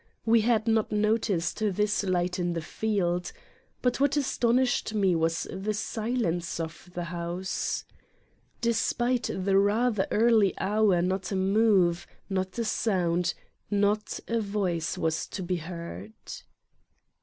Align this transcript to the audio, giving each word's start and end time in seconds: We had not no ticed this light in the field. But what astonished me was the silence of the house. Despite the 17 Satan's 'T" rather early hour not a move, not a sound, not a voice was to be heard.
We 0.25 0.41
had 0.41 0.67
not 0.67 0.91
no 0.91 1.15
ticed 1.15 1.59
this 1.75 2.01
light 2.03 2.39
in 2.39 2.53
the 2.53 2.61
field. 2.61 3.31
But 3.83 3.99
what 3.99 4.17
astonished 4.17 4.95
me 4.95 5.15
was 5.15 5.45
the 5.51 5.75
silence 5.75 6.59
of 6.59 6.89
the 6.95 7.03
house. 7.03 7.85
Despite 8.61 9.21
the 9.27 9.33
17 9.33 9.45
Satan's 9.45 9.47
'T" 9.49 9.53
rather 9.67 10.07
early 10.09 10.57
hour 10.59 11.03
not 11.03 11.31
a 11.31 11.35
move, 11.35 12.07
not 12.31 12.57
a 12.57 12.65
sound, 12.65 13.35
not 13.69 14.19
a 14.27 14.41
voice 14.41 14.97
was 14.97 15.27
to 15.27 15.43
be 15.43 15.57
heard. 15.57 16.13